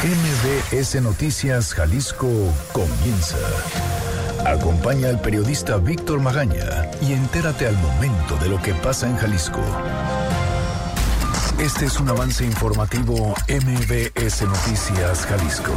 [0.00, 2.28] MBS Noticias Jalisco
[2.72, 3.36] comienza.
[4.46, 9.60] Acompaña al periodista Víctor Magaña y entérate al momento de lo que pasa en Jalisco.
[11.58, 15.72] Este es un avance informativo MBS Noticias Jalisco.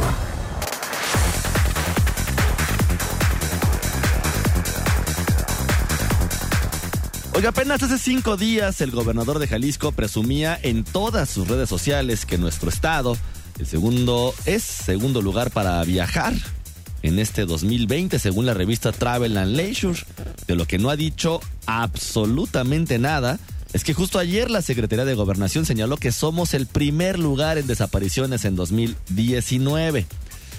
[7.34, 12.24] Oiga, apenas hace cinco días el gobernador de Jalisco presumía en todas sus redes sociales
[12.24, 13.16] que nuestro estado
[13.58, 16.34] el segundo es segundo lugar para viajar
[17.02, 19.98] en este 2020 según la revista Travel and Leisure.
[20.46, 23.38] De lo que no ha dicho absolutamente nada
[23.72, 27.66] es que justo ayer la Secretaría de Gobernación señaló que somos el primer lugar en
[27.66, 30.06] desapariciones en 2019.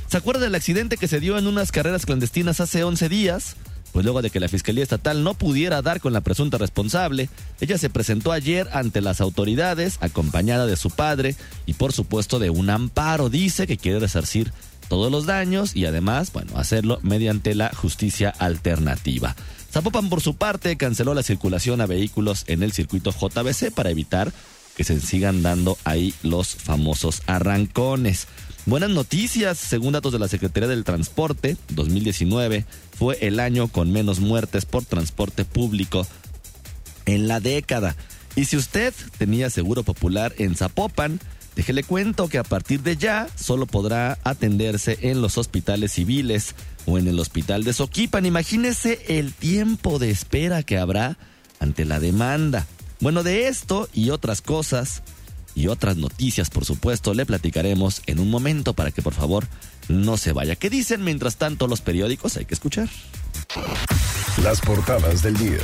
[0.08, 3.55] ¿Se acuerda del accidente que se dio en unas carreras clandestinas hace 11 días?
[3.93, 7.29] Pues luego de que la Fiscalía Estatal no pudiera dar con la presunta responsable,
[7.61, 11.35] ella se presentó ayer ante las autoridades acompañada de su padre
[11.67, 13.29] y por supuesto de un amparo.
[13.29, 14.52] Dice que quiere resarcir
[14.89, 19.35] todos los daños y además, bueno, hacerlo mediante la justicia alternativa.
[19.72, 24.33] Zapopan por su parte canceló la circulación a vehículos en el circuito JBC para evitar
[24.75, 28.28] que se sigan dando ahí los famosos arrancones.
[28.66, 32.66] Buenas noticias, según datos de la Secretaría del Transporte, 2019
[32.97, 36.08] fue el año con menos muertes por transporte público
[37.06, 37.97] en la década.
[38.38, 41.19] Y si usted tenía seguro popular en Zapopan,
[41.58, 46.97] déjele cuento que a partir de ya solo podrá atenderse en los hospitales civiles o
[46.97, 48.25] en el hospital de Soquipan.
[48.25, 51.17] Imagínese el tiempo de espera que habrá
[51.59, 52.66] ante la demanda.
[53.02, 55.03] Bueno, de esto y otras cosas
[55.56, 59.48] y otras noticias, por supuesto, le platicaremos en un momento para que por favor
[59.88, 60.56] no se vaya.
[60.56, 62.38] ¿Qué dicen mientras tanto los periódicos?
[62.38, 62.90] Hay que escuchar.
[64.44, 65.59] Las portadas del día.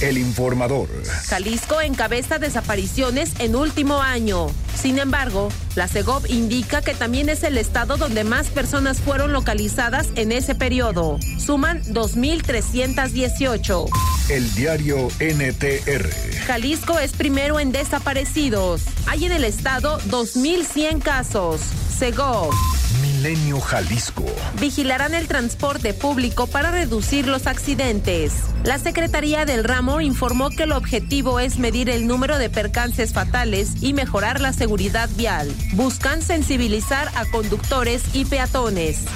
[0.00, 0.88] El informador.
[1.26, 4.46] Jalisco encabeza desapariciones en último año.
[4.74, 10.08] Sin embargo, la CEGOV indica que también es el estado donde más personas fueron localizadas
[10.14, 11.18] en ese periodo.
[11.38, 14.19] Suman 2.318.
[14.30, 16.08] El diario NTR.
[16.46, 18.82] Jalisco es primero en desaparecidos.
[19.08, 21.60] Hay en el estado 2.100 casos.
[21.98, 22.54] CEGOV.
[23.02, 24.24] Milenio Jalisco.
[24.60, 28.34] Vigilarán el transporte público para reducir los accidentes.
[28.62, 33.82] La Secretaría del Ramo informó que el objetivo es medir el número de percances fatales
[33.82, 35.52] y mejorar la seguridad vial.
[35.72, 39.06] Buscan sensibilizar a conductores y peatones.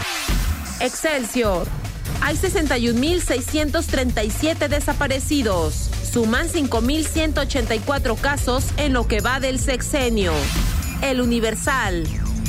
[0.80, 1.68] Excelsior.
[2.26, 5.90] Hay 61.637 desaparecidos.
[6.10, 10.32] Suman 5.184 casos en lo que va del sexenio.
[11.02, 12.04] El Universal.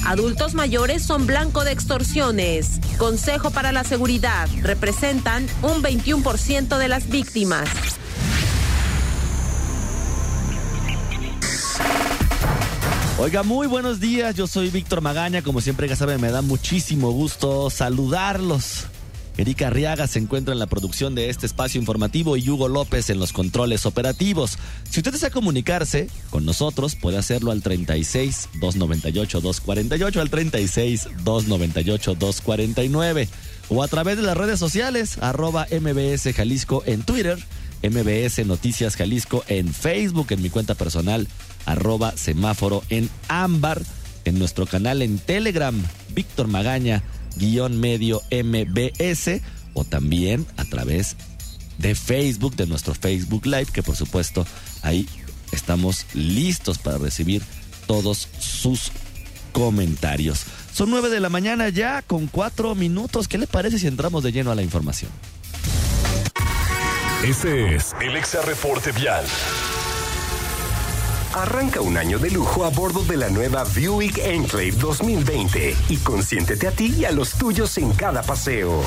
[0.05, 2.79] Adultos mayores son blanco de extorsiones.
[2.97, 4.47] Consejo para la Seguridad.
[4.61, 7.67] Representan un 21% de las víctimas.
[13.19, 14.35] Oiga, muy buenos días.
[14.35, 15.41] Yo soy Víctor Magaña.
[15.41, 18.87] Como siempre, ya saben, me da muchísimo gusto saludarlos.
[19.37, 23.19] Erika Arriaga se encuentra en la producción de este espacio informativo y Hugo López en
[23.19, 24.57] los controles operativos.
[24.89, 32.15] Si usted desea comunicarse con nosotros, puede hacerlo al 36 298 248, al 36 298
[32.15, 33.29] 249
[33.69, 37.37] o a través de las redes sociales, arroba MBS Jalisco en Twitter,
[37.83, 41.27] MBS Noticias Jalisco en Facebook, en mi cuenta personal,
[41.65, 43.81] arroba semáforo en ámbar,
[44.23, 45.75] en nuestro canal en Telegram,
[46.13, 47.03] Víctor Magaña
[47.37, 49.41] guion medio MBS
[49.73, 51.15] o también a través
[51.77, 54.45] de Facebook, de nuestro Facebook Live, que por supuesto
[54.81, 55.07] ahí
[55.51, 57.41] estamos listos para recibir
[57.87, 58.91] todos sus
[59.51, 60.45] comentarios.
[60.73, 63.27] Son nueve de la mañana ya con cuatro minutos.
[63.27, 65.11] ¿Qué le parece si entramos de lleno a la información?
[67.23, 69.25] Este es el Exa Reporte Vial.
[71.35, 76.65] Arranca un año de lujo a bordo de la nueva Buick Enclave 2020 y consiéntete
[76.65, 78.81] a ti y a los tuyos en cada paseo.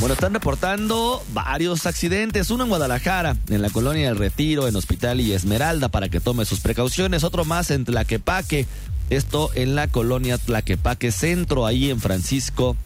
[0.00, 5.20] Bueno, están reportando varios accidentes, uno en Guadalajara, en la colonia del Retiro, en Hospital
[5.20, 8.66] y Esmeralda, para que tome sus precauciones, otro más en Tlaquepaque,
[9.10, 12.76] esto en la colonia Tlaquepaque Centro, ahí en Francisco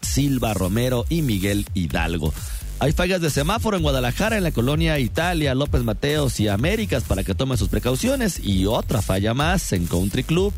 [0.00, 2.34] Silva Romero y Miguel Hidalgo.
[2.82, 7.22] Hay fallas de semáforo en Guadalajara, en la colonia Italia, López Mateos y Américas para
[7.22, 8.40] que tomen sus precauciones.
[8.42, 10.52] Y otra falla más en Country Club.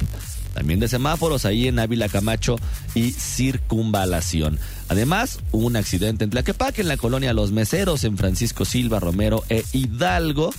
[0.55, 2.57] También de semáforos ahí en Ávila Camacho
[2.95, 4.59] y Circunvalación.
[4.89, 9.63] Además, un accidente en Tlaquepaque, en la colonia Los Meseros, en Francisco Silva, Romero e
[9.75, 10.55] Hidalgo.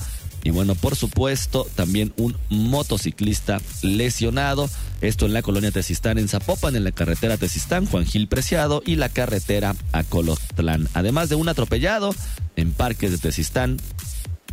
[0.45, 4.69] Y bueno, por supuesto, también un motociclista lesionado.
[5.01, 8.95] Esto en la colonia Tezistán, en Zapopan, en la carretera Tezistán, Juan Gil Preciado y
[8.95, 10.87] la carretera a Colotlán.
[10.93, 12.13] Además de un atropellado
[12.55, 13.77] en Parques de Tezistán,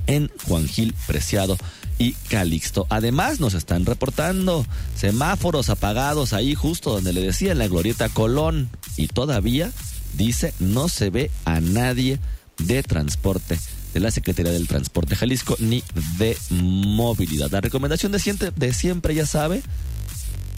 [0.07, 1.59] en Juan Gil Preciado
[1.99, 2.87] y Calixto.
[2.89, 4.65] Además, nos están reportando
[4.97, 9.71] semáforos apagados ahí justo donde le decía en la glorieta Colón y todavía
[10.15, 12.19] dice no se ve a nadie
[12.57, 13.59] de transporte
[13.93, 15.83] de la Secretaría del Transporte Jalisco ni
[16.19, 17.51] de movilidad.
[17.51, 19.63] La recomendación de siempre, de siempre ya sabe,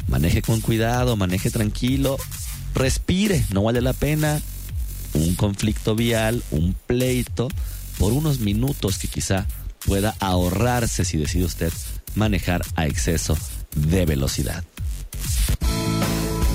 [0.09, 2.17] maneje con cuidado, maneje tranquilo,
[2.75, 4.41] respire, no vale la pena
[5.15, 7.49] un conflicto vial, un pleito,
[7.99, 9.47] por unos minutos que quizá
[9.87, 11.73] pueda ahorrarse si decide usted
[12.15, 13.37] manejar a exceso
[13.77, 14.65] de velocidad.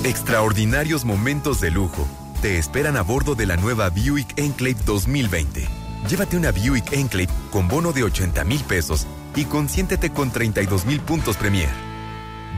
[0.04, 2.06] Extraordinarios momentos de lujo
[2.42, 5.79] te esperan a bordo de la nueva Buick Enclave 2020.
[6.08, 9.06] Llévate una Buick Enclave con bono de 80 mil pesos
[9.36, 11.68] y consiéntete con 32 mil puntos Premier.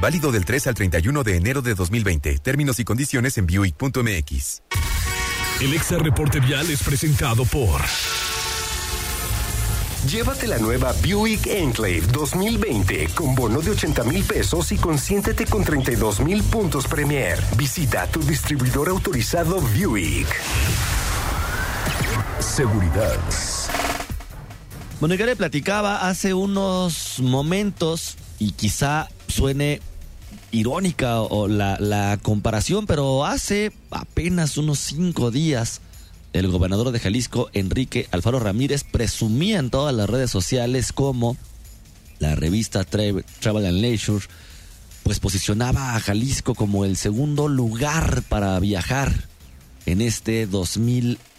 [0.01, 2.39] Válido del 3 al 31 de enero de 2020.
[2.39, 4.63] Términos y condiciones en Buick.mx.
[5.61, 7.81] El Exa Reporte Vial es presentado por...
[10.09, 15.63] Llévate la nueva Buick Enclave 2020 con bono de 80 mil pesos y consiéntete con
[15.63, 17.39] 32 mil puntos Premier.
[17.57, 20.27] Visita tu distribuidor autorizado Buick.
[22.43, 23.19] Seguridad.
[25.01, 29.81] Bueno, ya le platicaba hace unos momentos y quizá suene
[30.51, 35.81] irónica o la, la comparación, pero hace apenas unos cinco días
[36.33, 41.37] el gobernador de Jalisco, Enrique Alfaro Ramírez, presumía en todas las redes sociales como
[42.19, 44.25] la revista Travel and Leisure,
[45.05, 49.29] pues posicionaba a Jalisco como el segundo lugar para viajar
[49.87, 51.32] en este 2020.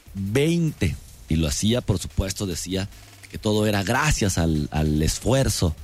[1.30, 2.90] Y lo hacía, por supuesto, decía
[3.32, 5.76] que todo era gracias al, al esfuerzo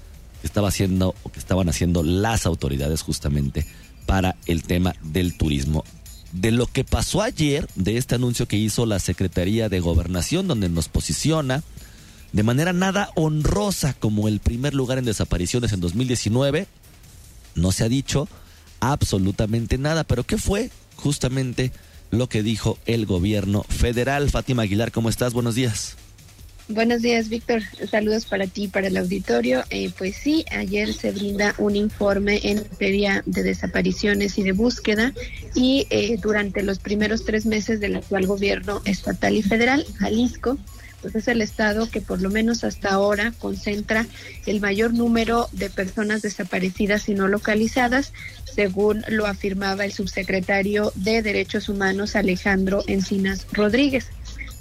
[0.42, 3.66] que estaba haciendo o que estaban haciendo las autoridades justamente
[4.06, 5.84] para el tema del turismo
[6.32, 10.70] de lo que pasó ayer, de este anuncio que hizo la Secretaría de Gobernación, donde
[10.70, 11.64] nos posiciona
[12.32, 16.68] de manera nada honrosa como el primer lugar en desapariciones en 2019.
[17.56, 18.28] No se ha dicho
[18.80, 21.72] absolutamente nada, pero ¿qué fue justamente
[22.12, 24.30] lo que dijo el gobierno federal?
[24.30, 25.34] Fátima Aguilar, ¿cómo estás?
[25.34, 25.98] Buenos días.
[26.72, 27.64] Buenos días, Víctor.
[27.90, 29.64] Saludos para ti y para el auditorio.
[29.72, 35.12] Eh, pues sí, ayer se brinda un informe en materia de desapariciones y de búsqueda
[35.56, 40.60] y eh, durante los primeros tres meses del actual gobierno estatal y federal, Jalisco,
[41.02, 44.06] pues es el estado que por lo menos hasta ahora concentra
[44.46, 48.14] el mayor número de personas desaparecidas y no localizadas,
[48.54, 54.08] según lo afirmaba el subsecretario de Derechos Humanos Alejandro Encinas Rodríguez.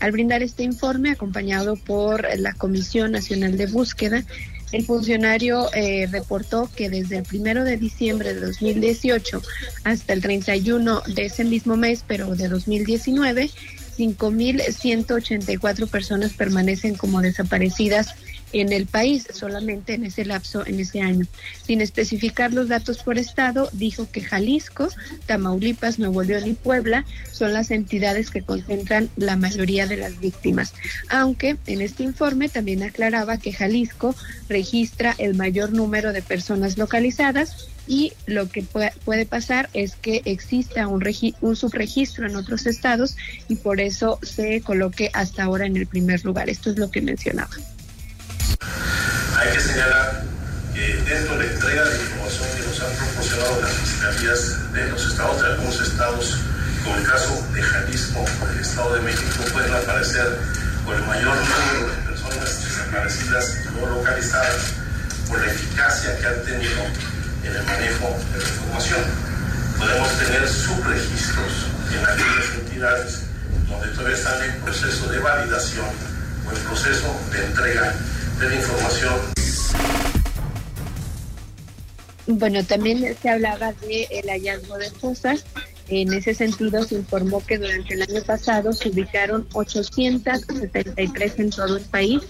[0.00, 4.24] Al brindar este informe, acompañado por la Comisión Nacional de Búsqueda,
[4.70, 9.42] el funcionario eh, reportó que desde el primero de diciembre de 2018
[9.84, 13.50] hasta el 31 de ese mismo mes, pero de 2019,
[13.98, 18.14] 5.184 personas permanecen como desaparecidas
[18.52, 21.26] en el país, solamente en ese lapso, en ese año.
[21.64, 24.88] Sin especificar los datos por estado, dijo que Jalisco,
[25.26, 30.72] Tamaulipas, Nuevo León y Puebla son las entidades que concentran la mayoría de las víctimas.
[31.08, 34.14] Aunque en este informe también aclaraba que Jalisco
[34.48, 40.86] registra el mayor número de personas localizadas y lo que puede pasar es que exista
[40.86, 41.02] un,
[41.40, 43.16] un subregistro en otros estados
[43.48, 46.50] y por eso se coloque hasta ahora en el primer lugar.
[46.50, 47.56] Esto es lo que mencionaba.
[48.60, 50.22] Hay que señalar
[50.74, 55.06] que dentro de la entrega de información que nos han proporcionado las fiscalías de los
[55.06, 56.36] estados, de algunos estados,
[56.84, 60.38] como el caso de Jalisco o del Estado de México, pueden aparecer
[60.84, 64.72] por el mayor número de personas desaparecidas no localizadas
[65.28, 66.82] por la eficacia que han tenido
[67.44, 69.00] en el manejo de la información.
[69.78, 71.52] Podemos tener subregistros
[71.92, 73.22] en aquellas entidades
[73.68, 75.86] donde todavía están en proceso de validación
[76.46, 77.94] o en proceso de entrega
[78.46, 79.14] de información.
[82.28, 85.44] Bueno, también se hablaba de el hallazgo de fosas.
[85.88, 91.78] En ese sentido, se informó que durante el año pasado se ubicaron 873 en todo
[91.78, 92.22] el país,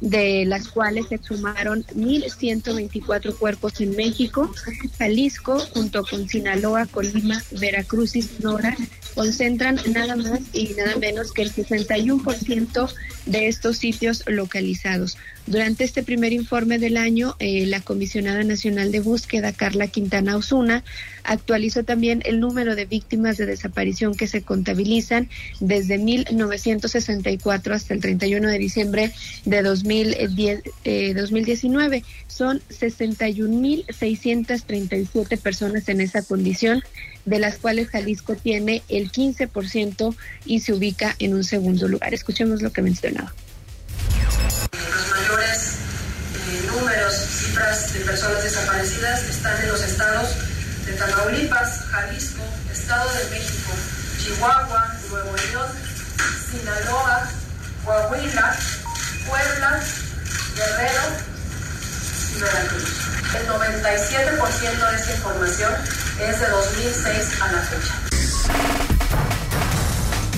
[0.00, 4.50] de las cuales se sumaron 1.124 cuerpos en México,
[4.98, 8.74] Jalisco, junto con Sinaloa, Colima, Veracruz y Sonora,
[9.14, 12.92] concentran nada más y nada menos que el 61%
[13.26, 15.16] de estos sitios localizados.
[15.46, 20.84] Durante este primer informe del año, eh, la comisionada nacional de búsqueda, Carla Quintana Osuna,
[21.24, 25.28] actualizó también el número de víctimas de desaparición que se contabilizan
[25.58, 29.10] desde 1964 hasta el 31 de diciembre
[29.44, 32.04] de 2010, eh, 2019.
[32.28, 36.84] Son 61.637 personas en esa condición,
[37.24, 42.14] de las cuales Jalisco tiene el 15% y se ubica en un segundo lugar.
[42.14, 43.32] Escuchemos lo que mencionaba.
[44.72, 45.76] Los mayores
[46.34, 50.30] eh, números, cifras de personas desaparecidas están en los estados
[50.86, 53.72] de Tamaulipas, Jalisco, Estado de México,
[54.18, 55.68] Chihuahua, Nuevo León,
[56.50, 57.30] Sinaloa,
[57.84, 58.56] Coahuila,
[59.28, 59.80] Puebla,
[60.56, 61.02] Guerrero
[62.36, 63.02] y Veracruz.
[63.34, 65.72] El 97% de esta información
[66.20, 68.12] es de 2006 a la fecha.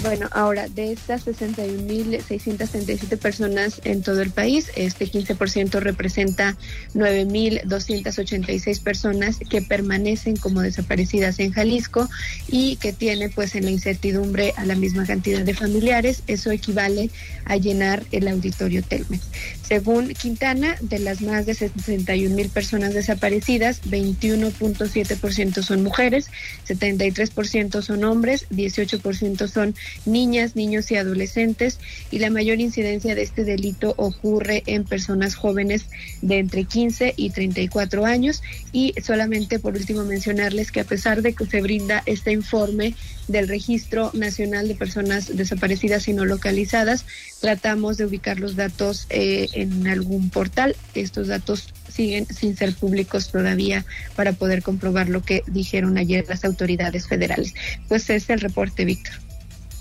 [0.05, 6.59] Bueno, ahora de estas 61.637 personas en todo el país, este 15% representa
[6.95, 12.07] 9.286 personas que permanecen como desaparecidas en Jalisco
[12.49, 16.23] y que tiene pues en la incertidumbre a la misma cantidad de familiares.
[16.27, 17.09] Eso equivale
[17.47, 19.23] a llenar el auditorio Telmex.
[19.67, 26.29] Según Quintana, de las más de 61.000 personas desaparecidas, 21.7% son mujeres,
[26.69, 31.79] 73% son hombres, 18% son niñas, niños y adolescentes
[32.11, 35.87] y la mayor incidencia de este delito ocurre en personas jóvenes
[36.21, 41.33] de entre 15 y 34 años y solamente por último mencionarles que a pesar de
[41.33, 42.95] que se brinda este informe
[43.29, 47.05] del Registro Nacional de Personas Desaparecidas y No Localizadas,
[47.41, 50.77] tratamos de ubicar los datos eh, en algún portal.
[50.95, 53.85] Estos datos siguen sin ser públicos todavía
[54.17, 57.55] para poder comprobar lo que dijeron ayer las autoridades federales.
[57.89, 59.15] Pues es el reporte, Víctor.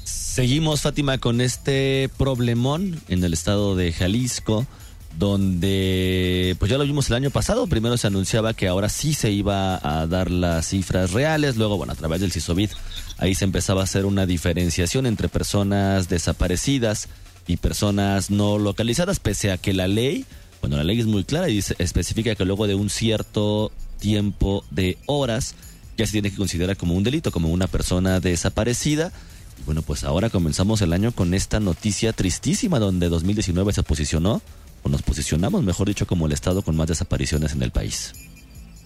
[0.04, 4.66] Seguimos, Fátima, con este problemón en el estado de Jalisco,
[5.18, 9.32] donde, pues ya lo vimos el año pasado, primero se anunciaba que ahora sí se
[9.32, 12.72] iba a dar las cifras reales, luego, bueno, a través del CISOVID,
[13.18, 17.10] ahí se empezaba a hacer una diferenciación entre personas desaparecidas
[17.48, 20.26] y personas no localizadas, pese a que la ley,
[20.62, 24.66] bueno, la ley es muy clara y dice, especifica que luego de un cierto tiempo
[24.72, 25.56] de horas,
[25.96, 29.12] ya se tiene que considerar como un delito, como una persona desaparecida,
[29.66, 34.42] bueno, pues ahora comenzamos el año con esta noticia tristísima donde 2019 se posicionó,
[34.84, 38.14] o nos posicionamos, mejor dicho, como el estado con más desapariciones en el país.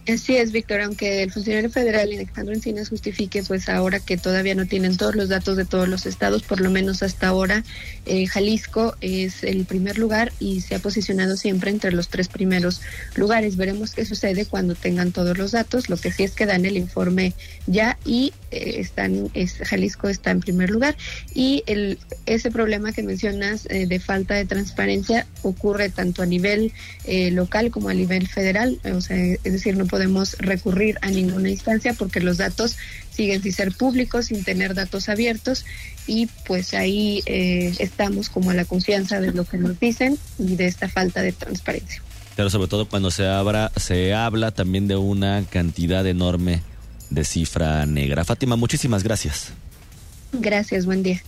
[0.08, 4.66] Así es, Víctor, aunque el funcionario federal Alejandro Encinas justifique, pues ahora que todavía no
[4.66, 7.66] tienen todos los datos de todos los estados, por lo menos hasta ahora,
[8.06, 12.80] eh, Jalisco es el primer lugar y se ha posicionado siempre entre los tres primeros
[13.16, 13.58] lugares.
[13.58, 15.90] Veremos qué sucede cuando tengan todos los datos.
[15.90, 17.34] Lo que sí es que dan el informe
[17.66, 20.96] ya y eh, están, es, Jalisco está en primer lugar
[21.34, 26.72] y el, ese problema que mencionas eh, de falta de transparencia ocurre tanto a nivel
[27.32, 29.86] local como a nivel federal, o sea, es decir, no
[30.40, 32.78] recurrir a ninguna instancia porque los datos
[33.12, 35.66] siguen sin ser públicos, sin tener datos abiertos
[36.06, 40.56] y pues ahí eh, estamos como a la confianza de lo que nos dicen y
[40.56, 42.02] de esta falta de transparencia.
[42.36, 46.62] Pero sobre todo cuando se, abra, se habla también de una cantidad enorme
[47.10, 48.26] de cifra negra.
[48.26, 49.54] Fátima, muchísimas gracias.
[50.34, 51.22] Gracias, buen día.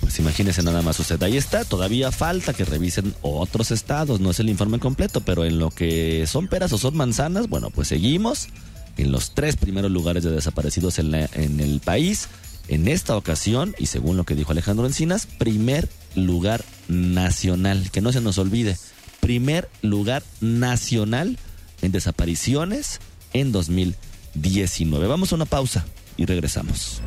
[0.00, 1.22] Pues imagínese nada más usted.
[1.22, 4.20] Ahí está, todavía falta que revisen otros estados.
[4.20, 7.70] No es el informe completo, pero en lo que son peras o son manzanas, bueno,
[7.70, 8.48] pues seguimos
[8.96, 12.28] en los tres primeros lugares de desaparecidos en, en el país.
[12.68, 17.90] En esta ocasión, y según lo que dijo Alejandro Encinas, primer lugar nacional.
[17.90, 18.76] Que no se nos olvide,
[19.20, 21.38] primer lugar nacional
[21.82, 23.00] en desapariciones
[23.32, 25.06] en 2019.
[25.06, 25.84] Vamos a una pausa
[26.16, 27.00] y regresamos.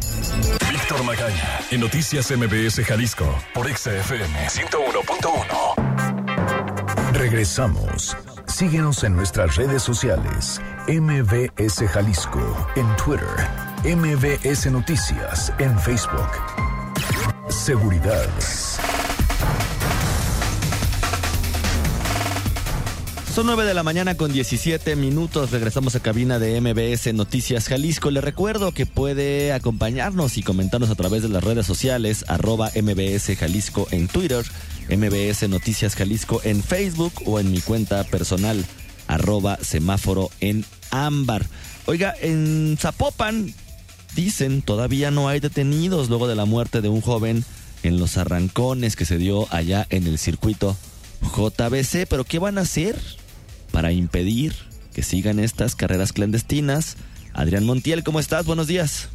[0.84, 3.24] Víctor Magaña, en Noticias MBS Jalisco,
[3.54, 7.14] por XFM 101.1.
[7.14, 8.18] Regresamos.
[8.48, 10.60] Síguenos en nuestras redes sociales.
[10.90, 13.30] MBS Jalisco en Twitter.
[13.86, 16.28] MBS Noticias en Facebook.
[17.48, 18.28] Seguridad.
[23.34, 25.50] Son 9 de la mañana con 17 minutos.
[25.50, 28.12] Regresamos a cabina de MBS Noticias Jalisco.
[28.12, 33.36] Le recuerdo que puede acompañarnos y comentarnos a través de las redes sociales, arroba MBS
[33.36, 34.46] Jalisco en Twitter,
[34.88, 38.64] MBS Noticias Jalisco en Facebook o en mi cuenta personal,
[39.08, 41.48] arroba semáforo en ámbar.
[41.88, 43.52] Oiga, en Zapopan
[44.14, 47.44] dicen todavía no hay detenidos luego de la muerte de un joven
[47.82, 50.78] en los arrancones que se dio allá en el circuito
[51.36, 52.06] JBC.
[52.08, 53.23] Pero ¿qué van a hacer?
[53.74, 54.54] Para impedir
[54.94, 56.96] que sigan estas carreras clandestinas.
[57.34, 58.46] Adrián Montiel, ¿cómo estás?
[58.46, 59.10] Buenos días.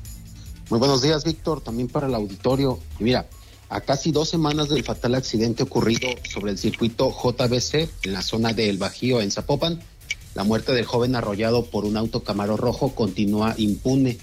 [0.68, 2.80] Muy buenos días, Víctor, también para el auditorio.
[2.98, 3.28] mira,
[3.68, 8.52] a casi dos semanas del fatal accidente ocurrido sobre el circuito JBC en la zona
[8.52, 9.80] del Bajío, en Zapopan,
[10.34, 14.18] la muerte del joven arrollado por un auto Camaro rojo continúa impune.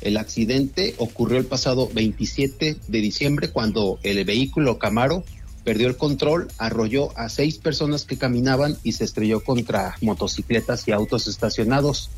[0.00, 5.24] El accidente ocurrió el pasado 27 de diciembre cuando el vehículo Camaro
[5.64, 10.92] perdió el control, arrolló a seis personas que caminaban y se estrelló contra motocicletas y
[10.92, 12.10] autos estacionados.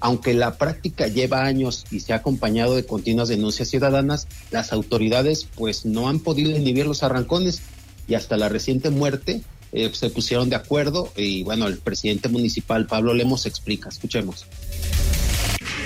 [0.00, 5.48] Aunque la práctica lleva años y se ha acompañado de continuas denuncias ciudadanas, las autoridades
[5.56, 7.62] pues no han podido inhibir los arrancones
[8.06, 12.86] y hasta la reciente muerte eh, se pusieron de acuerdo y bueno, el presidente municipal
[12.86, 14.46] Pablo Lemos explica, escuchemos.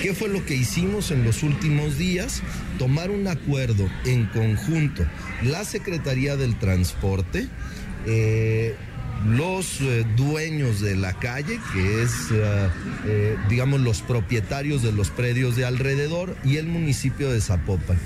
[0.03, 2.41] ¿Qué fue lo que hicimos en los últimos días?
[2.79, 5.05] Tomar un acuerdo en conjunto,
[5.43, 7.49] la Secretaría del Transporte,
[8.07, 8.77] eh,
[9.27, 12.69] los eh, dueños de la calle, que es, eh,
[13.07, 17.99] eh, digamos, los propietarios de los predios de alrededor y el municipio de Zapopan.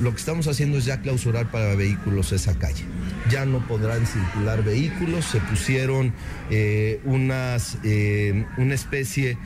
[0.00, 2.84] Lo que estamos haciendo es ya clausurar para vehículos esa calle.
[3.30, 6.14] Ya no podrán circular vehículos, se pusieron
[7.04, 7.78] unas,
[8.56, 9.36] una especie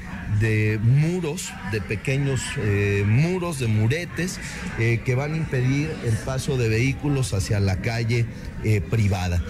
[0.40, 2.42] de muros, de pequeños
[3.06, 4.38] muros, de muretes,
[4.76, 8.26] que van a impedir el paso de vehículos hacia la calle
[8.90, 9.42] privada.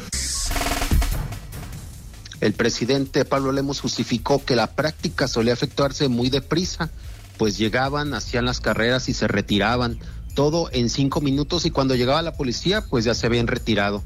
[2.43, 6.91] El presidente Pablo Lemos justificó que la práctica solía efectuarse muy deprisa,
[7.39, 10.01] pues llegaban, hacían las carreras y se retiraban,
[10.35, 14.03] todo en cinco minutos y cuando llegaba la policía, pues ya se habían retirado.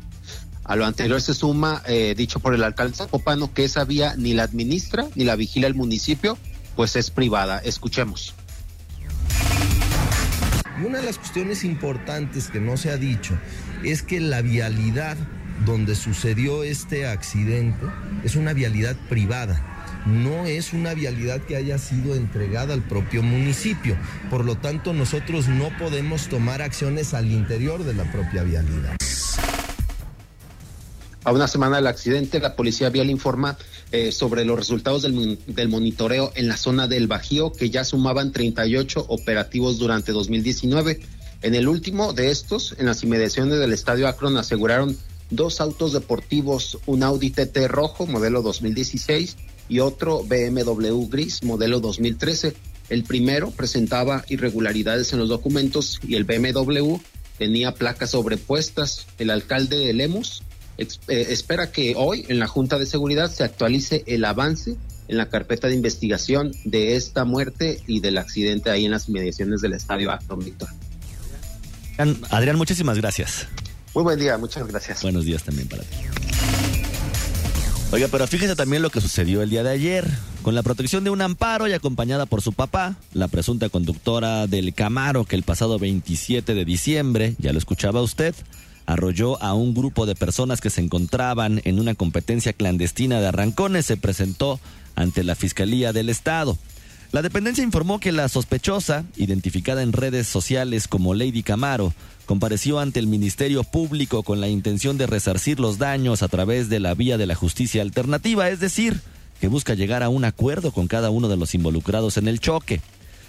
[0.64, 4.35] A lo anterior se suma, eh, dicho por el alcalde Zapopano, que esa vía ni
[4.35, 6.37] la administra ni la vigila el municipio,
[6.76, 7.59] pues es privada.
[7.61, 8.35] Escuchemos.
[10.85, 13.33] Una de las cuestiones importantes que no se ha dicho
[13.83, 15.16] es que la vialidad
[15.65, 17.87] donde sucedió este accidente
[18.25, 23.97] es una vialidad privada no es una vialidad que haya sido entregada al propio municipio.
[24.31, 28.97] Por lo tanto, nosotros no podemos tomar acciones al interior de la propia vialidad.
[31.25, 33.59] A una semana del accidente, la policía vial informa
[33.91, 38.31] eh, sobre los resultados del, del, monitoreo en la zona del Bajío, que ya sumaban
[38.31, 41.01] 38 operativos durante 2019.
[41.43, 44.97] En el último de estos, en las inmediaciones del Estadio Akron, aseguraron
[45.30, 49.37] dos autos deportivos, un Audi TT rojo modelo 2016
[49.68, 52.54] y otro BMW gris modelo 2013.
[52.88, 56.97] El primero presentaba irregularidades en los documentos y el BMW
[57.38, 59.06] tenía placas sobrepuestas.
[59.18, 60.42] El alcalde de Lemos
[60.78, 64.76] eh, espera que hoy en la Junta de Seguridad se actualice el avance
[65.09, 69.61] en la carpeta de investigación de esta muerte y del accidente ahí en las inmediaciones
[69.61, 70.68] del estadio Acton Víctor.
[72.30, 73.49] Adrián, muchísimas gracias.
[73.97, 75.00] Muy buen día, muchas gracias.
[75.00, 75.97] Buenos días también para ti.
[77.93, 80.06] Oiga, pero fíjese también lo que sucedió el día de ayer.
[80.43, 84.75] Con la protección de un amparo y acompañada por su papá, la presunta conductora del
[84.75, 88.35] Camaro que el pasado 27 de diciembre, ya lo escuchaba usted,
[88.85, 93.87] arrolló a un grupo de personas que se encontraban en una competencia clandestina de arrancones,
[93.87, 94.61] se presentó
[94.95, 96.59] ante la Fiscalía del Estado.
[97.12, 101.95] La dependencia informó que la sospechosa, identificada en redes sociales como Lady Camaro,
[102.26, 106.80] compareció ante el Ministerio Público con la intención de resarcir los daños a través de
[106.80, 109.00] la vía de la justicia alternativa, es decir,
[109.40, 112.80] que busca llegar a un acuerdo con cada uno de los involucrados en el choque.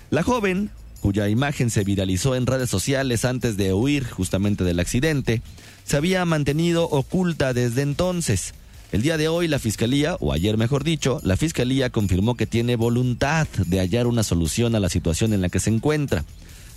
[0.09, 5.41] La joven, cuya imagen se viralizó en redes sociales antes de huir justamente del accidente,
[5.83, 8.53] se había mantenido oculta desde entonces.
[8.91, 12.77] El día de hoy la Fiscalía, o ayer mejor dicho, la Fiscalía confirmó que tiene
[12.77, 16.23] voluntad de hallar una solución a la situación en la que se encuentra.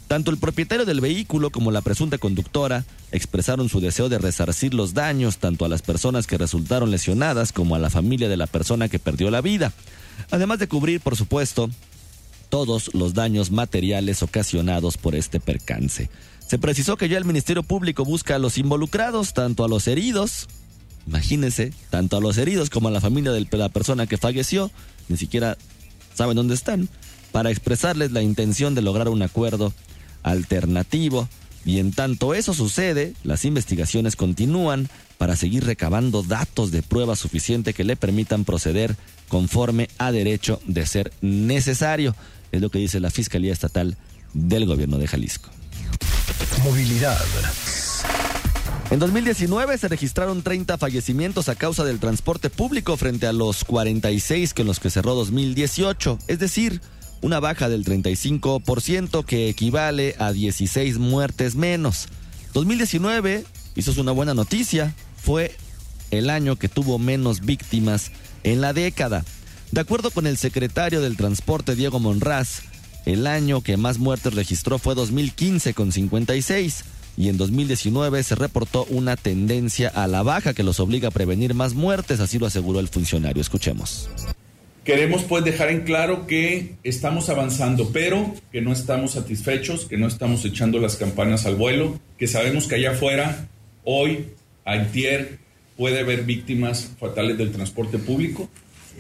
[0.09, 4.93] Tanto el propietario del vehículo como la presunta conductora expresaron su deseo de resarcir los
[4.93, 8.89] daños tanto a las personas que resultaron lesionadas como a la familia de la persona
[8.89, 9.73] que perdió la vida,
[10.33, 11.71] además de cubrir, por supuesto,
[12.49, 16.11] todos los daños materiales ocasionados por este percance.
[16.45, 20.49] Se precisó que ya el Ministerio Público busca a los involucrados, tanto a los heridos,
[21.11, 24.71] imagínense, tanto a los heridos como a la familia de la persona que falleció,
[25.09, 25.59] ni siquiera
[26.15, 26.89] saben dónde están,
[27.33, 29.73] para expresarles la intención de lograr un acuerdo
[30.23, 31.29] alternativo.
[31.65, 37.75] Y en tanto eso sucede, las investigaciones continúan para seguir recabando datos de prueba suficiente
[37.75, 38.97] que le permitan proceder
[39.29, 42.15] conforme a derecho de ser necesario.
[42.53, 43.97] Es lo que dice la Fiscalía Estatal
[44.33, 45.51] del Gobierno de Jalisco.
[46.63, 47.19] Movilidad.
[48.91, 54.53] En 2019 se registraron 30 fallecimientos a causa del transporte público frente a los 46
[54.53, 56.19] con los que cerró 2018.
[56.27, 56.81] Es decir,
[57.21, 62.09] una baja del 35% que equivale a 16 muertes menos.
[62.53, 63.45] 2019,
[63.77, 65.55] y eso es una buena noticia, fue
[66.11, 68.11] el año que tuvo menos víctimas
[68.43, 69.25] en la década.
[69.71, 72.63] De acuerdo con el secretario del Transporte Diego Monraz,
[73.07, 76.85] el año que más muertes registró fue 2015 con 56
[77.21, 81.53] y en 2019 se reportó una tendencia a la baja que los obliga a prevenir
[81.53, 83.43] más muertes, así lo aseguró el funcionario.
[83.43, 84.09] Escuchemos.
[84.85, 90.07] Queremos pues dejar en claro que estamos avanzando, pero que no estamos satisfechos, que no
[90.07, 93.49] estamos echando las campanas al vuelo, que sabemos que allá afuera,
[93.85, 94.29] hoy,
[94.65, 95.41] antier,
[95.77, 98.49] puede haber víctimas fatales del transporte público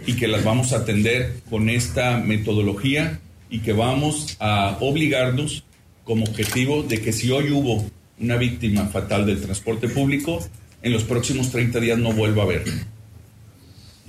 [0.04, 5.64] y que las vamos a atender con esta metodología y que vamos a obligarnos
[6.04, 7.86] como objetivo de que si hoy hubo
[8.20, 10.46] una víctima fatal del transporte público,
[10.82, 12.64] en los próximos 30 días no vuelva a haber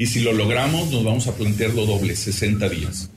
[0.01, 3.11] y si lo logramos nos vamos a plantear lo doble, 60 días.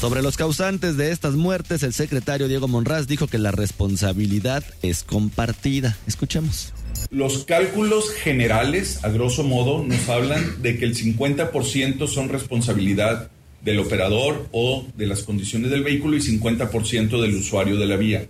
[0.00, 5.02] Sobre los causantes de estas muertes, el secretario Diego Monraz dijo que la responsabilidad es
[5.02, 5.98] compartida.
[6.06, 6.72] Escuchemos.
[7.10, 13.30] Los cálculos generales, a grosso modo, nos hablan de que el 50% son responsabilidad
[13.62, 18.26] del operador o de las condiciones del vehículo y 50% del usuario de la vía.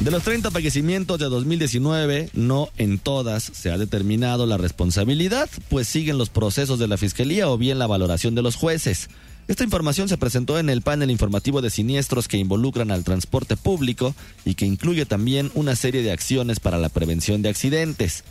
[0.00, 5.88] De los 30 fallecimientos de 2019, no en todas se ha determinado la responsabilidad, pues
[5.88, 9.08] siguen los procesos de la Fiscalía o bien la valoración de los jueces.
[9.48, 14.14] Esta información se presentó en el panel informativo de siniestros que involucran al transporte público
[14.44, 18.22] y que incluye también una serie de acciones para la prevención de accidentes.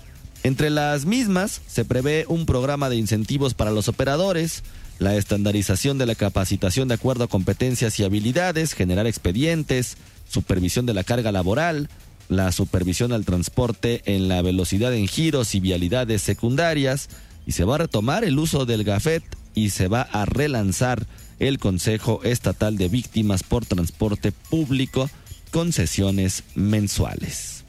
[0.43, 4.63] Entre las mismas se prevé un programa de incentivos para los operadores,
[4.99, 10.93] la estandarización de la capacitación de acuerdo a competencias y habilidades, generar expedientes, supervisión de
[10.93, 11.89] la carga laboral,
[12.29, 17.09] la supervisión al transporte en la velocidad en giros y vialidades secundarias,
[17.45, 21.05] y se va a retomar el uso del GAFET y se va a relanzar
[21.39, 25.09] el Consejo Estatal de Víctimas por Transporte Público
[25.51, 27.63] con sesiones mensuales.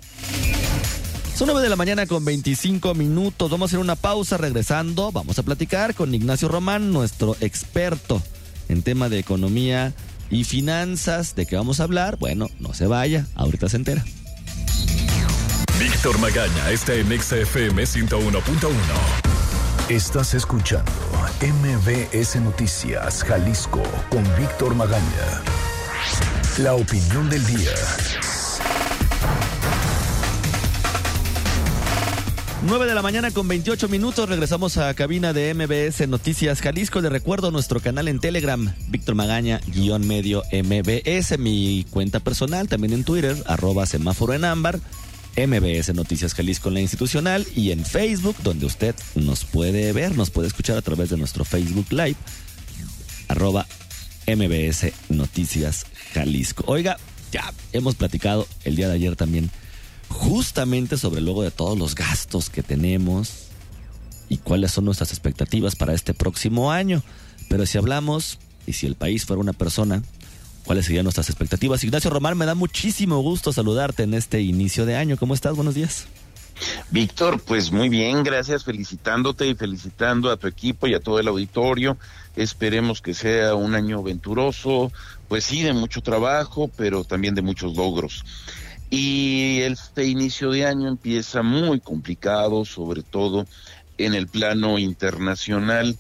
[1.37, 3.51] Son 9 de la mañana con 25 minutos.
[3.51, 4.39] Vamos a hacer una pausa.
[4.39, 8.23] Regresando, vamos a platicar con Ignacio Román, nuestro experto
[8.71, 9.93] en tema de economía
[10.31, 11.35] y finanzas.
[11.35, 12.17] ¿De qué vamos a hablar?
[12.19, 13.27] Bueno, no se vaya.
[13.35, 14.05] Ahorita se entera.
[15.79, 18.71] Víctor Magaña está en XFM 101.1.
[19.89, 20.91] Estás escuchando
[21.41, 25.43] MBS Noticias Jalisco con Víctor Magaña.
[26.59, 27.75] La opinión del día.
[32.67, 34.29] 9 de la mañana con 28 minutos.
[34.29, 37.01] Regresamos a cabina de MBS Noticias Jalisco.
[37.01, 41.39] Le recuerdo nuestro canal en Telegram, Víctor Magaña, guion medio MBS.
[41.39, 44.81] Mi cuenta personal también en Twitter, arroba semáforo en ámbar.
[45.37, 50.31] MBS Noticias Jalisco en la institucional y en Facebook, donde usted nos puede ver, nos
[50.31, 52.17] puede escuchar a través de nuestro Facebook Live,
[53.29, 53.65] arroba
[54.27, 56.65] MBS Noticias Jalisco.
[56.67, 56.97] Oiga,
[57.31, 59.53] ya hemos platicado el día de ayer también
[60.09, 63.47] justamente sobre luego de todos los gastos que tenemos
[64.29, 67.03] y cuáles son nuestras expectativas para este próximo año.
[67.49, 70.03] Pero si hablamos y si el país fuera una persona,
[70.65, 71.85] cuáles serían nuestras expectativas.
[71.85, 75.17] Ignacio Román, me da muchísimo gusto saludarte en este inicio de año.
[75.17, 75.55] ¿Cómo estás?
[75.55, 76.07] Buenos días.
[76.91, 81.29] Víctor, pues muy bien, gracias, felicitándote y felicitando a tu equipo y a todo el
[81.29, 81.99] auditorio.
[82.35, 84.91] Esperemos que sea un año venturoso,
[85.29, 88.25] pues sí, de mucho trabajo, pero también de muchos logros.
[88.91, 93.47] Y este inicio de año empieza muy complicado, sobre todo
[93.99, 95.97] en el plano internacional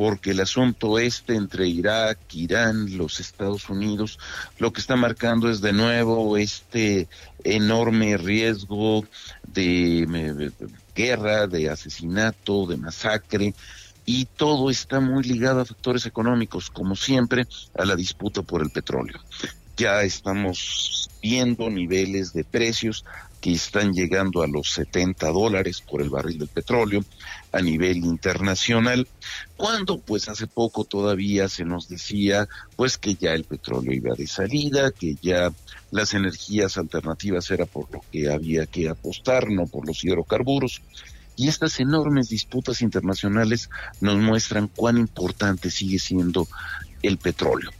[0.00, 4.18] porque el asunto este entre Irak, Irán, los Estados Unidos,
[4.58, 7.06] lo que está marcando es de nuevo este
[7.44, 9.04] enorme riesgo
[9.46, 10.50] de,
[10.94, 13.54] guerra, de asesinato, de masacre,
[14.06, 18.70] y todo está muy ligado a factores económicos, como siempre, a la disputa por el
[18.70, 19.20] petróleo.
[19.80, 23.02] Ya estamos viendo niveles de precios
[23.40, 27.02] que están llegando a los 70 dólares por el barril del petróleo
[27.50, 29.08] a nivel internacional,
[29.56, 34.26] cuando pues hace poco todavía se nos decía pues que ya el petróleo iba de
[34.26, 35.50] salida, que ya
[35.90, 40.82] las energías alternativas era por lo que había que apostar, no por los hidrocarburos.
[41.36, 43.70] Y estas enormes disputas internacionales
[44.02, 46.46] nos muestran cuán importante sigue siendo
[47.00, 47.70] el petróleo.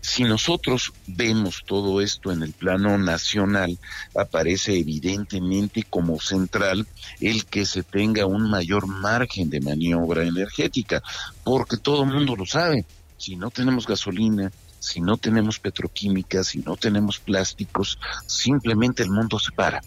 [0.00, 3.78] Si nosotros vemos todo esto en el plano nacional,
[4.14, 6.86] aparece evidentemente como central
[7.20, 11.02] el que se tenga un mayor margen de maniobra energética,
[11.44, 12.84] porque todo el mundo lo sabe.
[13.16, 19.38] Si no tenemos gasolina, si no tenemos petroquímica, si no tenemos plásticos, simplemente el mundo
[19.38, 19.80] se para.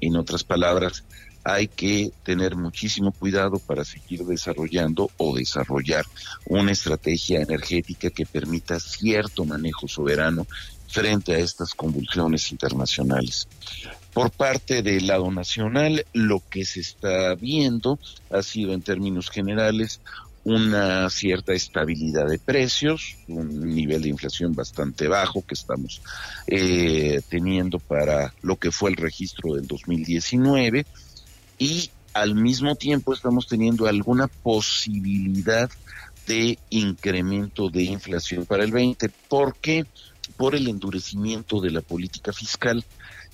[0.00, 1.04] En otras palabras,
[1.44, 6.06] hay que tener muchísimo cuidado para seguir desarrollando o desarrollar
[6.46, 10.46] una estrategia energética que permita cierto manejo soberano
[10.88, 13.46] frente a estas convulsiones internacionales.
[14.14, 17.98] Por parte del lado nacional, lo que se está viendo
[18.30, 20.00] ha sido en términos generales
[20.44, 26.02] una cierta estabilidad de precios, un nivel de inflación bastante bajo que estamos
[26.46, 30.86] eh, teniendo para lo que fue el registro del 2019
[31.58, 35.70] y al mismo tiempo estamos teniendo alguna posibilidad
[36.26, 39.10] de incremento de inflación para el 20.
[39.28, 39.84] ¿Por qué?
[40.36, 42.84] Por el endurecimiento de la política fiscal.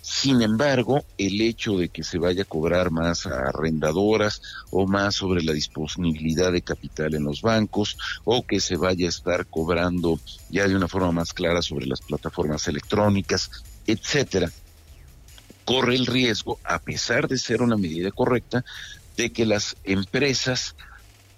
[0.03, 5.15] Sin embargo, el hecho de que se vaya a cobrar más a arrendadoras o más
[5.17, 10.19] sobre la disponibilidad de capital en los bancos o que se vaya a estar cobrando
[10.49, 13.51] ya de una forma más clara sobre las plataformas electrónicas,
[13.87, 14.51] etcétera,
[15.65, 18.65] corre el riesgo, a pesar de ser una medida correcta,
[19.17, 20.75] de que las empresas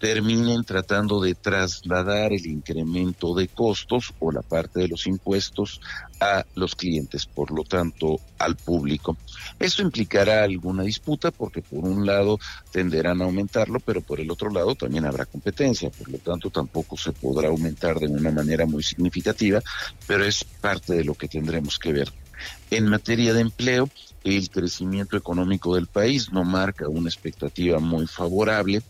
[0.03, 5.81] terminen tratando de trasladar el incremento de costos o la parte de los impuestos
[6.19, 9.17] a los clientes, por lo tanto al público.
[9.61, 12.41] Esto implicará alguna disputa porque por un lado
[12.73, 16.97] tenderán a aumentarlo, pero por el otro lado también habrá competencia, por lo tanto tampoco
[16.97, 19.63] se podrá aumentar de una manera muy significativa,
[20.09, 22.13] pero es parte de lo que tendremos que ver.
[22.73, 23.89] En materia de empleo,
[24.25, 28.83] el crecimiento económico del país no marca una expectativa muy favorable.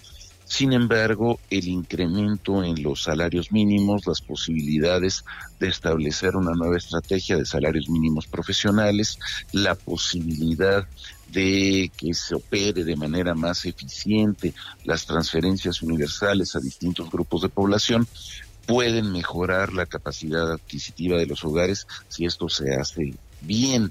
[0.44, 5.24] Sin embargo, el incremento en los salarios mínimos, las posibilidades
[5.58, 9.18] de establecer una nueva estrategia de salarios mínimos profesionales,
[9.52, 10.86] la posibilidad
[11.30, 14.52] de que se opere de manera más eficiente
[14.84, 18.06] las transferencias universales a distintos grupos de población,
[18.66, 23.90] pueden mejorar la capacidad adquisitiva de los hogares si esto se hace bien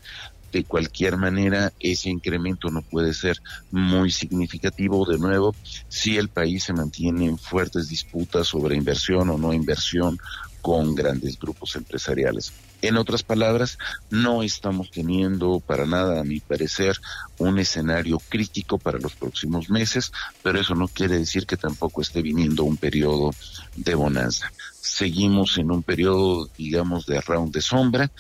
[0.52, 5.56] de cualquier manera ese incremento no puede ser muy significativo de nuevo
[5.88, 10.20] si el país se mantiene en fuertes disputas sobre inversión o no inversión
[10.62, 12.54] con grandes grupos empresariales.
[12.82, 13.78] En otras palabras,
[14.10, 17.00] no estamos teniendo para nada, a mi parecer,
[17.38, 20.12] un escenario crítico para los próximos meses,
[20.42, 23.32] pero eso no quiere decir que tampoco esté viniendo un periodo
[23.76, 24.52] de bonanza.
[24.80, 28.12] Seguimos en un periodo, digamos, de round de sombra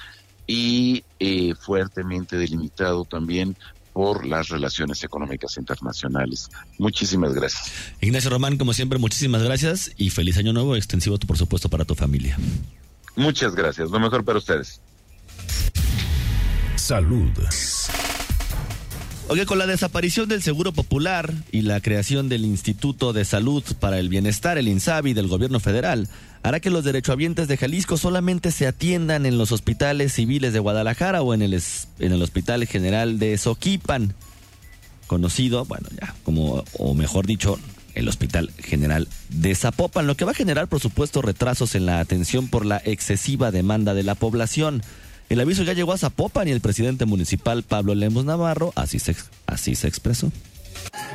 [0.51, 3.55] y eh, fuertemente delimitado también
[3.93, 6.49] por las relaciones económicas internacionales.
[6.77, 7.71] Muchísimas gracias.
[8.01, 11.95] Ignacio Román, como siempre, muchísimas gracias y feliz año nuevo, extensivo por supuesto para tu
[11.95, 12.37] familia.
[13.15, 14.81] Muchas gracias, lo mejor para ustedes.
[16.75, 17.31] Salud.
[19.31, 23.97] Oye, con la desaparición del Seguro Popular y la creación del Instituto de Salud para
[23.97, 26.09] el Bienestar, el INSABI, del gobierno federal,
[26.43, 31.21] hará que los derechohabientes de Jalisco solamente se atiendan en los hospitales civiles de Guadalajara
[31.21, 34.15] o en el, en el Hospital General de Soquipan,
[35.07, 37.57] conocido, bueno, ya, como, o mejor dicho,
[37.95, 42.01] el Hospital General de Zapopan, lo que va a generar, por supuesto, retrasos en la
[42.01, 44.83] atención por la excesiva demanda de la población.
[45.31, 49.15] El aviso ya llegó a Zapopan y el presidente municipal Pablo Lemos Navarro así se,
[49.47, 50.29] así se expresó.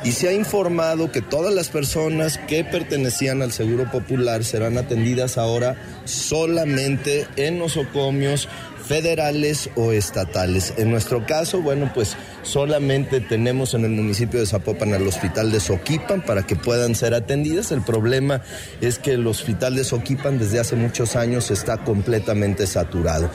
[0.03, 5.37] Y se ha informado que todas las personas que pertenecían al Seguro Popular serán atendidas
[5.37, 8.49] ahora solamente en nosocomios
[8.87, 10.73] federales o estatales.
[10.77, 15.59] En nuestro caso, bueno, pues solamente tenemos en el municipio de Zapopan el hospital de
[15.59, 17.71] Soquipan para que puedan ser atendidas.
[17.71, 18.41] El problema
[18.81, 23.29] es que el hospital de Soquipan desde hace muchos años está completamente saturado.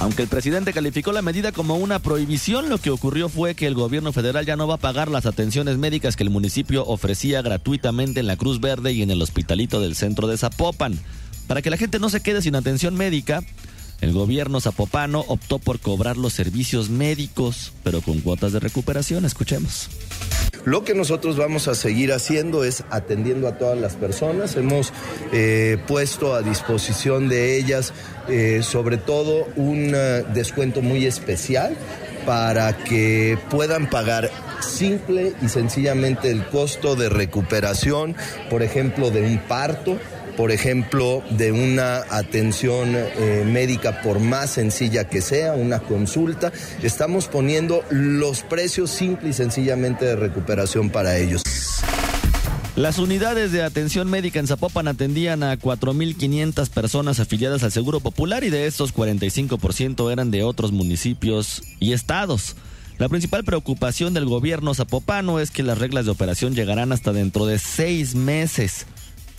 [0.00, 3.74] Aunque el presidente calificó la medida como una prohibición, lo que ocurrió fue que el
[3.74, 8.20] gobierno federal ya no va a pagar las atenciones médicas que el municipio ofrecía gratuitamente
[8.20, 10.98] en la Cruz Verde y en el hospitalito del centro de Zapopan.
[11.46, 13.42] Para que la gente no se quede sin atención médica,
[14.00, 19.26] el gobierno zapopano optó por cobrar los servicios médicos, pero con cuotas de recuperación.
[19.26, 19.90] Escuchemos.
[20.64, 24.56] Lo que nosotros vamos a seguir haciendo es atendiendo a todas las personas.
[24.56, 24.92] Hemos
[25.32, 27.92] eh, puesto a disposición de ellas
[28.28, 31.74] eh, sobre todo un eh, descuento muy especial
[32.26, 38.14] para que puedan pagar simple y sencillamente el costo de recuperación,
[38.50, 39.98] por ejemplo, de un parto
[40.40, 46.50] por ejemplo, de una atención eh, médica, por más sencilla que sea, una consulta.
[46.82, 51.42] Estamos poniendo los precios simple y sencillamente de recuperación para ellos.
[52.74, 58.42] Las unidades de atención médica en Zapopan atendían a 4.500 personas afiliadas al Seguro Popular
[58.42, 62.56] y de estos 45% eran de otros municipios y estados.
[62.96, 67.44] La principal preocupación del gobierno zapopano es que las reglas de operación llegarán hasta dentro
[67.44, 68.86] de seis meses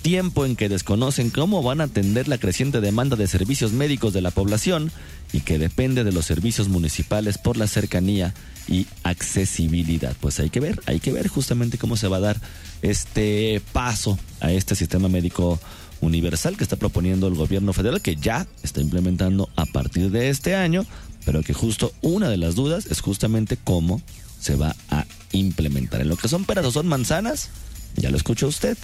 [0.02, 4.22] tiempo en que desconocen cómo van a atender la creciente demanda de servicios médicos de
[4.22, 4.92] la población
[5.32, 8.34] y que depende de los servicios municipales por la cercanía
[8.68, 10.16] y accesibilidad.
[10.20, 12.42] Pues hay que ver, hay que ver justamente cómo se va a dar
[12.82, 15.60] este paso a este sistema médico
[16.02, 20.56] universal que está proponiendo el gobierno federal, que ya está implementando a partir de este
[20.56, 20.86] año,
[21.26, 24.02] pero que justo una de las dudas es justamente cómo
[24.40, 26.02] se va a implementar.
[26.02, 27.50] En lo que son peras o son manzanas,
[27.96, 28.78] ya lo escuchó usted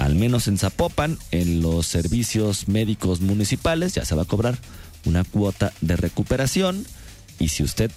[0.00, 4.58] al menos en Zapopan, en los servicios médicos municipales, ya se va a cobrar
[5.04, 6.86] una cuota de recuperación
[7.38, 7.90] y si usted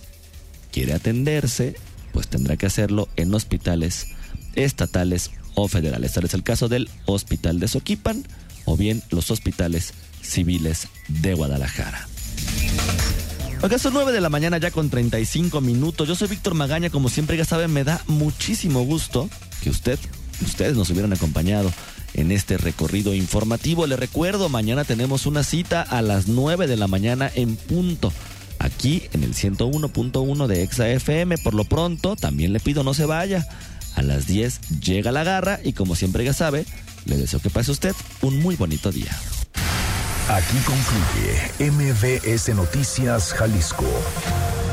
[0.73, 1.77] quiere atenderse,
[2.11, 4.07] pues tendrá que hacerlo en hospitales
[4.55, 6.11] estatales o federales.
[6.11, 8.25] Tal es el caso del Hospital de Soquipan
[8.65, 12.09] o bien los hospitales civiles de Guadalajara.
[13.61, 16.05] Acá son 9 de la mañana ya con 35 minutos.
[16.05, 19.29] Yo soy Víctor Magaña, como siempre ya saben, me da muchísimo gusto
[19.61, 19.97] que usted,
[20.41, 21.71] ustedes nos hubieran acompañado
[22.13, 23.87] en este recorrido informativo.
[23.87, 28.11] Le recuerdo, mañana tenemos una cita a las 9 de la mañana en punto.
[28.59, 31.37] Aquí en el 101.1 de Exa FM.
[31.39, 33.45] Por lo pronto, también le pido no se vaya.
[33.95, 36.65] A las 10 llega la garra y como siempre ya sabe,
[37.05, 39.15] le deseo que pase usted un muy bonito día.
[40.29, 43.85] Aquí concluye MBS Noticias Jalisco.